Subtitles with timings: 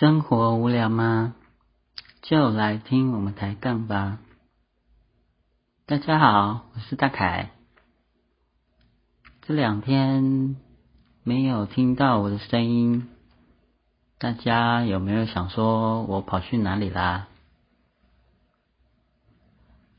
[0.00, 1.34] 生活无聊吗？
[2.22, 4.18] 就来听我们抬杠吧。
[5.84, 7.50] 大家好，我是大凯。
[9.42, 10.56] 这两天
[11.22, 13.10] 没有听到我的声音，
[14.16, 17.28] 大家有没有想说我跑去哪里啦？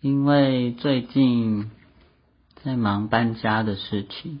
[0.00, 1.70] 因为最近
[2.64, 4.40] 在忙搬家的事情，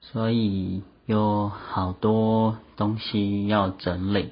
[0.00, 0.82] 所以。
[1.08, 4.30] 有好多东西要整理，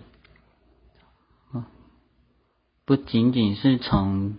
[2.84, 4.37] 不仅仅是从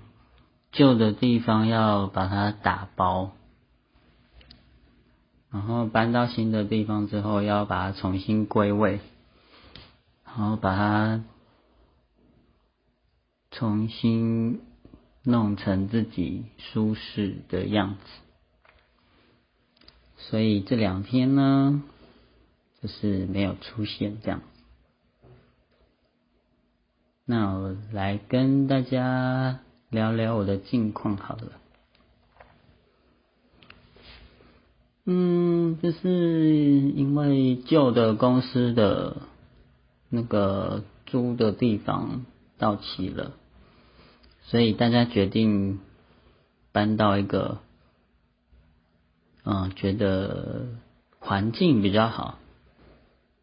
[0.72, 3.32] 旧的地方要把它打包，
[5.50, 9.00] 然后搬到新的地方之后要把它重新归位，
[10.24, 11.24] 然后把它
[13.50, 14.62] 重新
[15.24, 18.06] 弄成自己舒适的样子，
[20.18, 21.82] 所以这两天呢。
[22.82, 24.42] 就是没有出现这样，
[27.26, 31.52] 那我来跟大家聊聊我的近况好了。
[35.06, 36.10] 嗯，就是
[36.80, 39.18] 因为旧的公司的
[40.10, 42.26] 那个租的地方
[42.58, 43.32] 到期了，
[44.44, 45.80] 所以大家决定
[46.72, 47.60] 搬到一个，
[49.44, 50.68] 嗯，觉得
[51.20, 52.38] 环境比较好。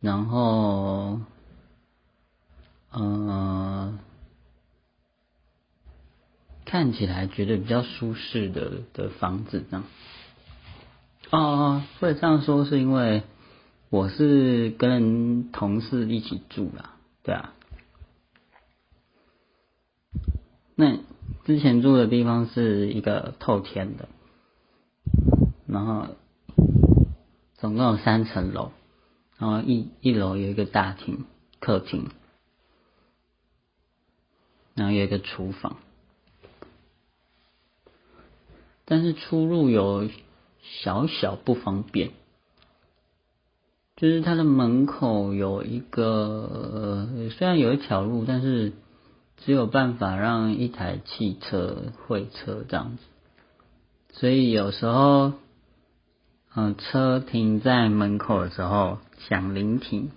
[0.04, 1.18] 然后，
[2.92, 3.98] 嗯，
[6.66, 9.86] 看起来觉得比较舒适的的房子这样。
[11.30, 13.22] 哦，会这样说是因为
[13.88, 17.54] 我是跟同事一起住啦，对啊。
[20.74, 20.98] 那
[21.46, 24.10] 之前住的地方是一个透天的，
[25.66, 26.08] 然后
[27.54, 28.70] 总共有三层楼。
[29.44, 31.26] 然后一一楼有一个大厅、
[31.60, 32.08] 客厅，
[34.74, 35.76] 然后有一个厨房，
[38.86, 40.08] 但是出入有
[40.62, 42.12] 小小不方便，
[43.96, 48.72] 就是它的门口有一个，虽然有一条路，但是
[49.36, 53.02] 只有办法让一台汽车会车这样子，
[54.18, 55.34] 所以有时候，
[56.54, 58.98] 嗯，车停在门口的时候。
[59.26, 60.10] 想临停，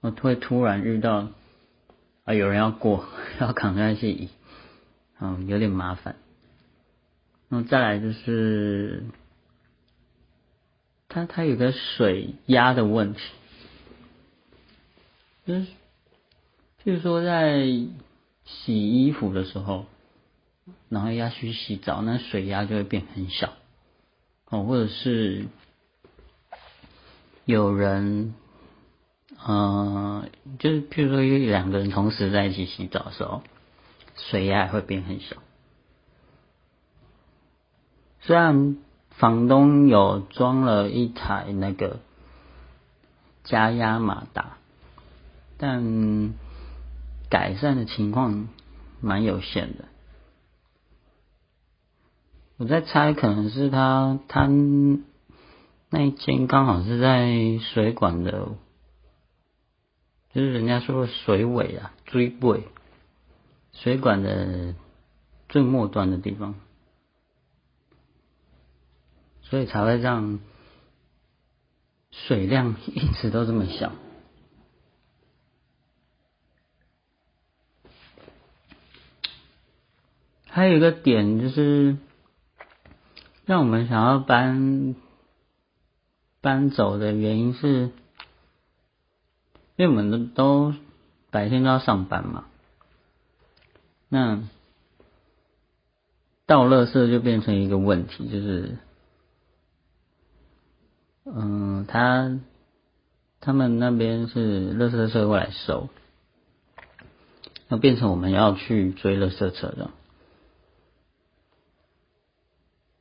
[0.00, 1.28] 我会突然遇到
[2.24, 3.06] 啊，有人要过，
[3.40, 4.30] 要扛下去，
[5.20, 6.16] 嗯，有点麻烦。
[7.48, 9.04] 然后再来就是，
[11.08, 13.20] 它它有个水压的问题，
[15.46, 15.66] 就是，
[16.82, 17.64] 譬如说在
[18.44, 19.86] 洗衣服的时候，
[20.88, 23.52] 然后要去洗澡，那水压就会变很小，
[24.50, 25.46] 哦，或者是。
[27.44, 28.34] 有人，
[29.46, 33.42] 嗯，就是譬如说有两个人同时在一起洗澡的时候，
[34.16, 35.36] 水压会变很小。
[38.20, 38.76] 虽然
[39.12, 42.00] 房东有装了一台那个
[43.44, 44.58] 加压马达，
[45.56, 46.34] 但
[47.30, 48.48] 改善的情况
[49.00, 49.86] 蛮有限的。
[52.58, 54.48] 我在猜，可能是他他。
[55.90, 58.48] 那一间刚好是在水管的，
[60.34, 62.64] 就是人家说的水尾啊，追尾，
[63.72, 64.74] 水管的
[65.48, 66.56] 最末端的地方，
[69.40, 70.40] 所以才会让
[72.10, 73.92] 水量一直都这么小。
[80.50, 81.96] 还有一个点就是，
[83.48, 84.94] 让我们想要搬。
[86.40, 87.90] 搬走的原因是，
[89.74, 90.74] 因为我们都都
[91.32, 92.44] 白天都要上班嘛，
[94.08, 94.44] 那
[96.46, 98.78] 倒垃圾就变成一个问题，就是，
[101.24, 102.38] 嗯，他
[103.40, 105.88] 他们那边是垃圾车过来收，
[107.66, 109.90] 那变成我们要去追垃圾车的，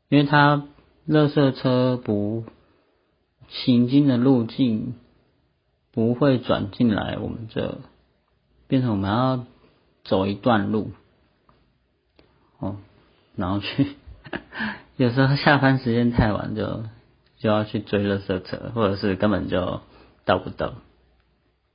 [0.09, 0.63] 因为他
[1.07, 2.45] 垃圾车不。
[3.49, 4.95] 行经的路径
[5.93, 7.77] 不会转进来，我们这
[8.67, 9.45] 变成我们要
[10.03, 10.91] 走一段路，
[12.59, 12.75] 哦，
[13.37, 13.95] 然后去，
[14.97, 16.83] 有时候下班时间太晚，就
[17.37, 19.79] 就要去追垃圾车，或者是根本就
[20.25, 20.73] 到不到，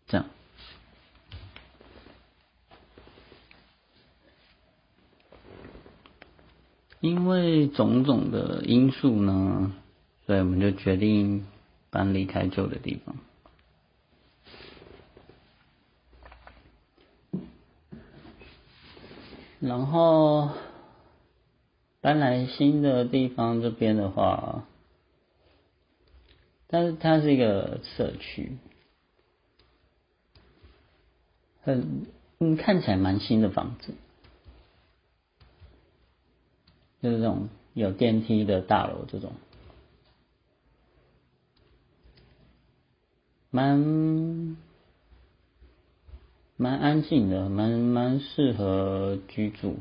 [0.08, 0.26] 这样，
[7.02, 9.74] 因为种种的因素呢
[10.24, 11.44] 所以我们就决定
[11.90, 13.16] 搬离开旧的地方。
[19.58, 20.50] 然后
[22.00, 24.64] 搬来新的地方这边的话
[26.68, 28.58] 但是它是一个社区。
[31.62, 32.06] 很
[32.38, 33.92] 嗯看起来蛮新的房子。
[37.02, 39.32] 就是这种有电梯的大楼这种，
[43.50, 44.56] 蛮。
[46.54, 49.78] 蛮安静的，蛮蛮适合居住，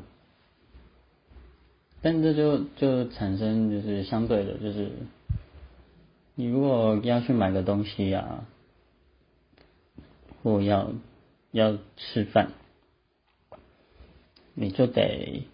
[2.00, 4.90] 但这就就产生就是相对的，就是
[6.34, 8.48] 你如果要去买个东西啊，
[10.42, 10.90] 或要
[11.52, 12.50] 要吃饭，
[14.54, 15.46] 你就得，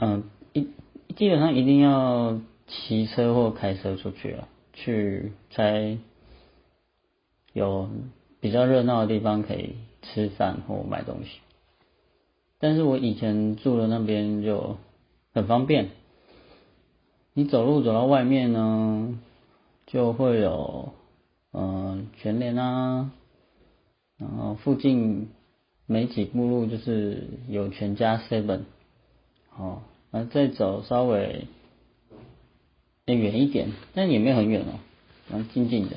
[0.00, 0.68] 嗯，一
[1.14, 5.98] 基本上一定要骑车或开车出去了，去才
[7.52, 7.88] 有。
[8.42, 11.40] 比较热闹的地方可以吃饭或买东西，
[12.58, 14.78] 但是我以前住的那边就
[15.34, 15.90] 很方便，
[17.34, 19.18] 你走路走到外面呢，
[19.86, 20.94] 就会有
[21.52, 23.10] 嗯全联啊，
[24.16, 25.28] 然后附近
[25.84, 28.60] 没几步路就是有全家 seven，
[29.54, 31.46] 哦，然后再走稍微
[33.06, 34.78] 远一点，但也没有很远哦，
[35.30, 35.96] 蛮近近的。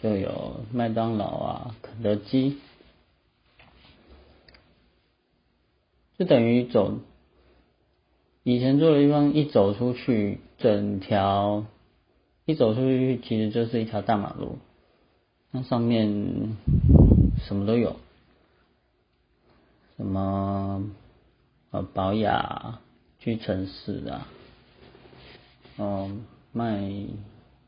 [0.00, 2.56] 就有麦当劳啊、肯德基，
[6.16, 6.98] 就等于走
[8.44, 11.66] 以前住的地方，一走出去，整条
[12.44, 14.58] 一走出去，其实就是一条大马路，
[15.50, 16.56] 那上面
[17.44, 17.96] 什么都有，
[19.96, 20.88] 什么
[21.70, 22.78] 呃保雅、
[23.18, 24.28] 去城市啊，
[25.78, 26.90] 嗯卖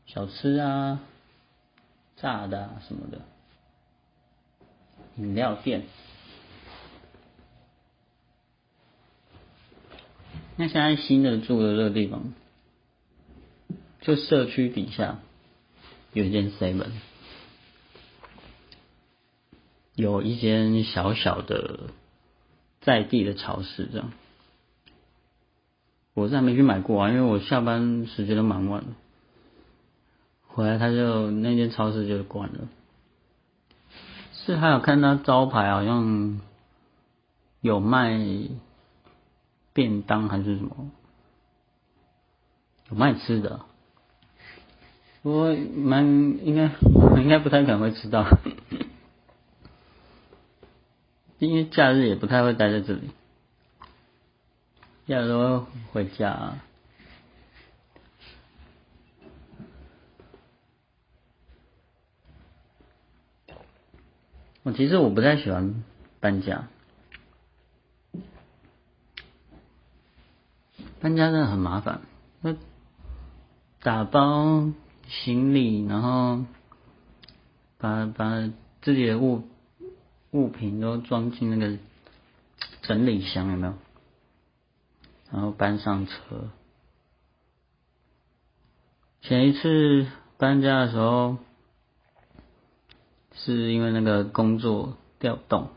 [0.05, 0.99] 小吃啊。
[2.17, 3.19] 炸的啊什么的，
[5.15, 5.87] 饮料店。
[10.55, 12.35] 那现在新的住的这个地方，
[14.01, 15.17] 就社区底下
[16.13, 16.91] 有一间 seven，
[19.95, 21.89] 有一间小小的
[22.81, 24.13] 在地的超市，这样。
[26.13, 28.87] 我是还没去买过啊，因为我下班时间都蛮晚的。
[30.47, 32.67] 回来他就那间超市就关了，
[34.33, 36.41] 是还有看到招牌好像
[37.61, 38.19] 有卖
[39.71, 40.91] 便当还是什么，
[42.89, 43.61] 有卖吃的，
[45.23, 46.05] 不过蛮
[46.45, 46.69] 应该
[47.21, 48.25] 应该不太可能会吃到，
[51.39, 53.09] 因为假日也不太会待在这里，
[55.11, 56.55] 假日都回家。
[64.63, 65.83] 我其实我不太喜欢
[66.21, 66.69] 搬家，
[71.01, 71.99] 搬家真的很麻烦。
[72.39, 72.55] 那
[73.81, 74.71] 打包
[75.09, 76.45] 行李，然后
[77.77, 78.49] 把把
[78.81, 79.43] 自己的物
[80.29, 81.77] 物品都装进那个
[82.83, 83.73] 整理箱，有没有？
[85.31, 86.49] 然后搬上车。
[89.21, 90.07] 前一次
[90.37, 91.37] 搬家的时候。
[93.33, 95.69] 是因为那个工作调动，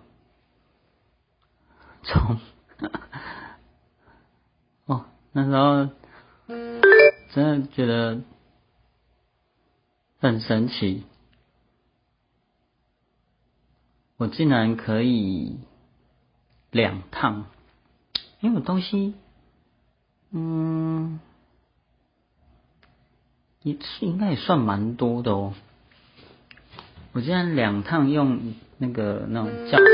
[2.03, 2.39] 从
[4.85, 5.89] 哦那时候
[7.33, 8.21] 真的觉得
[10.19, 11.07] 很神奇，
[14.19, 15.59] 我竟然可以
[16.71, 17.47] 两趟，
[18.41, 19.15] 因为我东西
[20.37, 21.21] 嗯
[23.63, 25.55] 一次应该也算蛮多的哦。
[27.13, 29.85] 我竟然两趟用那个那种架子，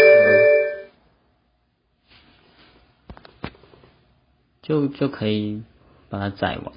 [4.62, 5.62] 就就可以
[6.08, 6.72] 把它载完。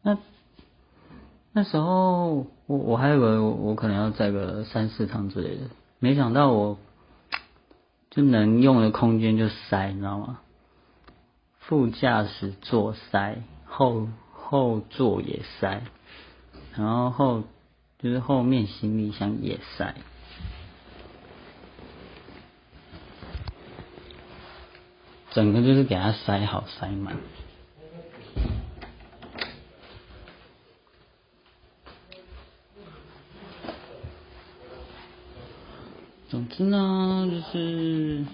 [0.00, 0.16] 那
[1.58, 5.62] 那时候我我还以为我可能要载个三四趟之类的，
[5.98, 6.78] 没想到我
[8.10, 10.38] 就能用的空间就塞，你知道吗？
[11.58, 15.82] 副驾驶座塞，后后座也塞，
[16.76, 17.42] 然后后
[17.98, 19.96] 就是后面行李箱也塞。
[25.32, 27.16] 整个就是给它塞好塞满。
[36.38, 38.24] 总之呢，就是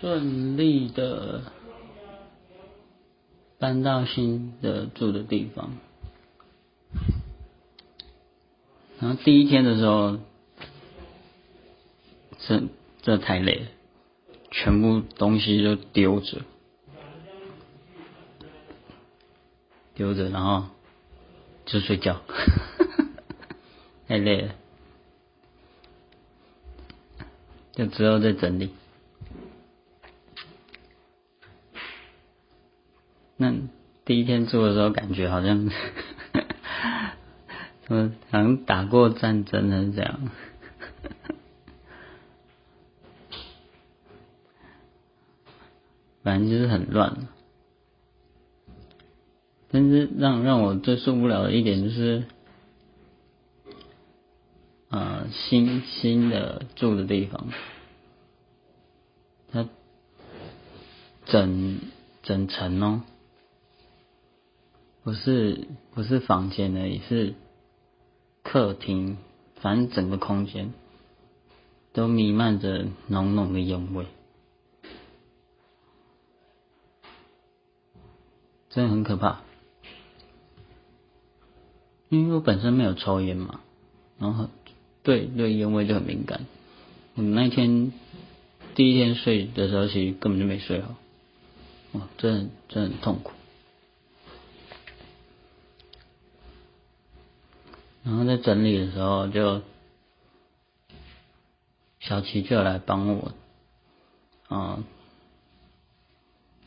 [0.00, 1.42] 顺利的。
[3.60, 5.76] 搬到新的住的地方，
[9.00, 10.18] 然后第一天的时候，
[12.38, 12.62] 这
[13.02, 13.66] 这太累了，
[14.52, 16.42] 全部东西就丢着，
[19.96, 20.66] 丢着，然后
[21.66, 22.20] 就睡觉，
[24.06, 24.54] 太累了，
[27.78, 28.70] 就之后再整理。
[33.36, 33.54] 那
[34.04, 35.70] 第一天做的时候，感觉好像。
[37.90, 40.28] 嗯，好像打过战争的这样，
[46.22, 47.28] 反正就是很乱。
[49.70, 52.24] 但是让让我最受不了的一点就是，
[54.90, 57.48] 呃，新新的住的地方，
[59.52, 59.68] 它
[61.26, 61.80] 整
[62.22, 63.02] 整层哦，
[65.02, 67.34] 不是不是房间的，也是。
[68.44, 69.18] 客厅，
[69.56, 70.72] 反正整个空间
[71.92, 74.06] 都弥漫着浓浓的烟味，
[78.70, 79.42] 真的很可怕。
[82.08, 83.60] 因为我本身没有抽烟嘛，
[84.18, 84.48] 然后
[85.08, 86.44] 对对烟味就很敏感。
[87.14, 87.92] 我那天
[88.74, 90.96] 第一天睡的时候，其实根本就没睡好，
[91.92, 93.32] 哇，真的真的很痛苦。
[98.04, 99.62] 然后在整理的时候，就
[102.00, 103.32] 小琪就来帮我，
[104.50, 104.84] 嗯，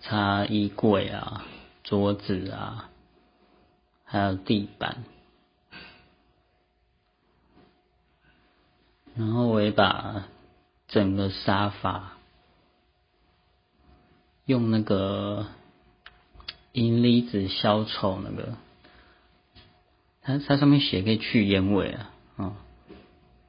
[0.02, 1.46] 擦衣柜啊、
[1.84, 2.90] 桌子啊，
[4.04, 5.04] 还有地板。
[9.16, 10.26] 然后我也把
[10.88, 12.14] 整个沙发
[14.46, 15.48] 用那个
[16.72, 18.54] 银离子消臭那个。
[20.24, 22.54] 它它上面写可以去烟味啊，啊，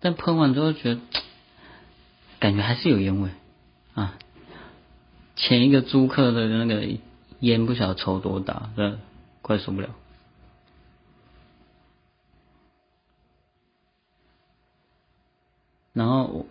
[0.01, 1.01] 但喷完之后觉得
[2.41, 3.29] 感觉还是有烟味
[3.93, 4.17] 啊。
[5.37, 6.89] 前一个租客的那个
[7.41, 8.99] 烟不晓得抽多大，这
[9.43, 9.91] 快受不了。
[15.93, 16.47] 然后我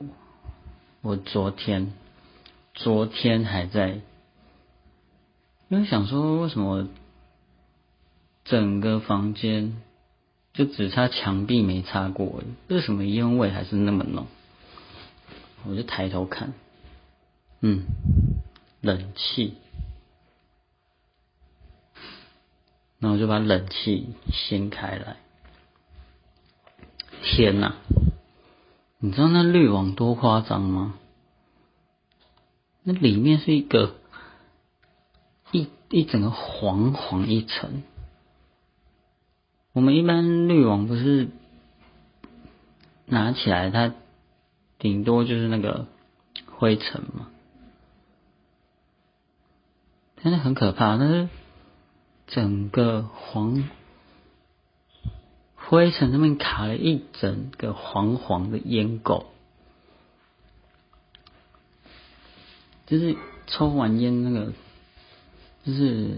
[1.02, 1.94] 我昨天
[2.74, 4.02] 昨天还在，
[5.70, 6.88] 因为想说为什么
[8.44, 9.82] 整个房间。
[10.54, 14.28] 就只擦墙壁没擦过，为什么烟味还是那么浓？
[15.64, 16.52] 我就抬头看，
[17.62, 17.86] 嗯，
[18.82, 19.54] 冷气，
[23.00, 25.16] 那我就把冷气掀开来。
[27.24, 27.78] 天哪，
[29.04, 30.94] 你知道那滤网多夸张吗？
[32.84, 33.96] 那里面是一个
[35.52, 37.82] 一一整个黄黄一层。
[39.74, 41.30] 我们一般滤网不是
[43.08, 43.92] 拿起来，它
[44.78, 45.88] 顶多就是那个
[46.46, 47.30] 灰尘嘛，
[50.18, 50.96] 真的很可怕。
[50.96, 51.30] 那是
[52.28, 53.64] 整个黄
[55.72, 59.24] 灰尘上面卡了一整个黄黄的烟垢，
[62.88, 63.16] 就是
[63.48, 64.52] 抽完烟那个，
[65.64, 66.18] 就是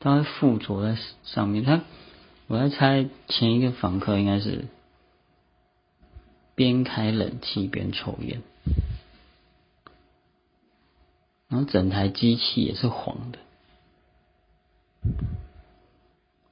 [0.00, 1.82] 它会附着在上面，它。
[2.48, 4.64] 我在猜，前一个访客应该是
[6.56, 8.42] 边开冷气边抽烟，
[11.46, 13.38] 然后整台机器也是黄的。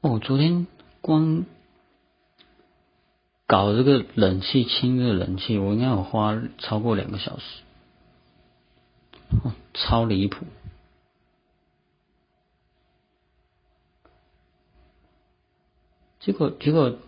[0.03, 0.69] 哦，昨天
[1.01, 1.45] 光
[3.49, 7.63] 搞这个冷气清热冷气，我应该有花超过两个小时，
[9.73, 10.45] 超离谱。
[16.21, 16.99] 结果，结果，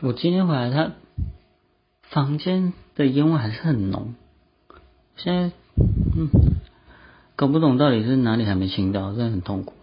[0.00, 0.92] 我今天回来，他
[2.04, 4.14] 房间的烟味还是很浓。
[5.16, 5.54] 现在，
[6.16, 6.30] 嗯，
[7.36, 9.74] 搞不懂到底是哪里还没清到，真的很痛苦。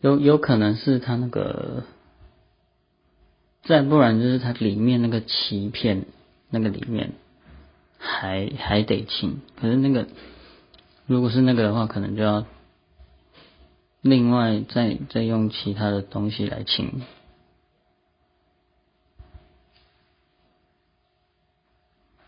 [0.00, 1.84] 有有可能是他那个，
[3.64, 6.04] 再不然就是它里面那个鳍片
[6.50, 7.12] 那个里面。
[7.98, 10.06] 还还得清，可是那个
[11.06, 12.44] 如果是那个的话，可能就要
[14.02, 17.02] 另外再再用其他的东西来清。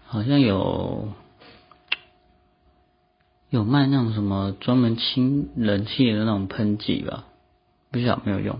[0.06, 1.12] 好像有
[3.50, 7.27] 有卖那种什么专门清冷气的那种喷剂吧，
[7.90, 8.58] 不晓得没有用。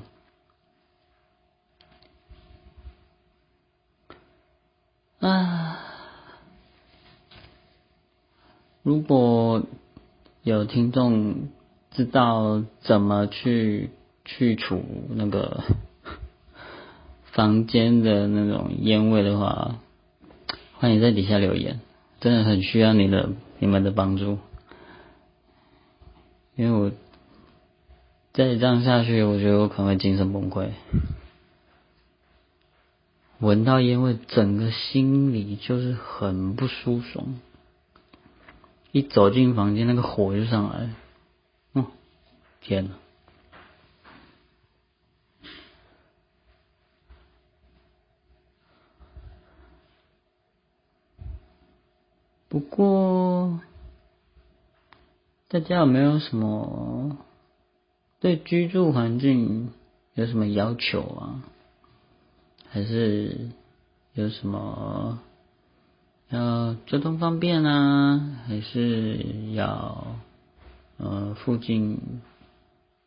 [5.21, 5.85] 啊。
[8.83, 9.65] 如果
[10.43, 11.49] 有听众
[11.91, 13.91] 知道怎么去
[14.25, 15.63] 去除那个
[17.33, 19.77] 房间的那种烟味的话，
[20.79, 21.81] 欢迎在底下留言，
[22.21, 24.39] 真的很需要你的你们的帮助，
[26.57, 26.91] 因为我
[28.39, 30.69] 再这样下去，我觉得我可能会精神崩溃。
[33.41, 37.41] 闻到烟味，整个心里就是很不舒爽。
[38.93, 40.91] 一走进房间，那个火就上来，
[41.75, 41.87] 嗯，
[42.61, 42.93] 天呐。
[52.49, 53.59] 不过，
[55.49, 57.19] 大家有没有什么
[58.21, 59.73] 对居住环境
[60.15, 61.45] 有什么要求啊？
[62.69, 63.51] 还是
[64.13, 65.21] 有什么
[66.29, 68.43] 要交通方便啊？
[68.47, 70.17] 还是要
[70.97, 72.21] 呃附近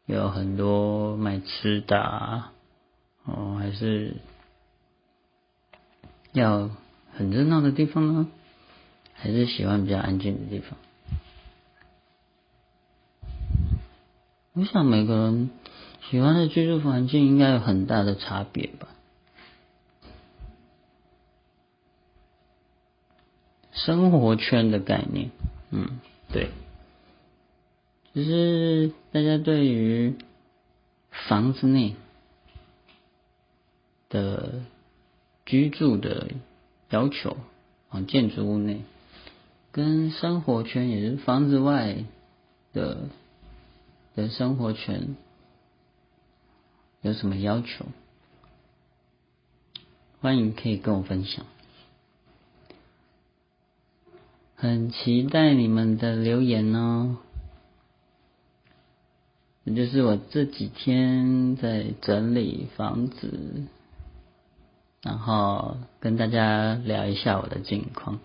[0.06, 2.44] 有很多卖吃的
[3.26, 3.58] 哦？
[3.60, 4.16] 还是
[6.32, 6.70] 要
[7.12, 8.28] 很热闹的地方呢？
[9.14, 10.78] 还是喜欢比较安静的地方？
[14.54, 15.50] 我想每个人
[16.10, 18.90] 喜欢的居住环境应该有很大的差别吧。
[23.72, 25.32] 生活圈的概念，
[25.72, 26.02] 嗯，
[26.34, 26.50] 对，
[28.14, 30.16] 就是大家对于
[31.10, 31.96] 房子内
[34.10, 34.62] 的
[35.46, 36.28] 居住的
[36.90, 37.38] 要求
[37.90, 38.82] 啊，建筑物内
[39.72, 42.04] 跟生活圈，也就是房子外
[42.74, 43.08] 的
[44.16, 45.16] 的生活圈
[47.02, 47.86] 有什么要求？
[50.20, 51.46] 欢迎可以跟我分享。
[54.56, 57.18] 很期待你们的留言哦！
[59.66, 63.68] 这就是我这几天在整理房子，
[65.02, 68.20] 然后跟大家聊一下我的近况。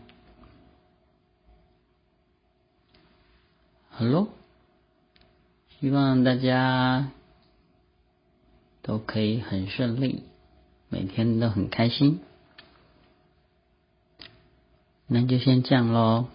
[3.91, 4.29] Hello，
[5.87, 7.13] 希望大家
[8.83, 10.25] 都可以很顺利，
[10.89, 12.19] 每天都很开心。
[15.07, 16.27] 那就先这样喽，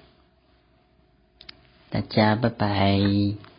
[1.90, 3.51] 大家拜拜。